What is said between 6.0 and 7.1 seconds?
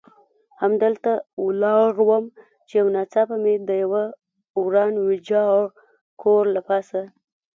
کور له پاسه.